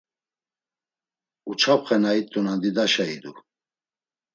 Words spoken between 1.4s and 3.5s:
Uçapxe na it̆unan didaşa idu.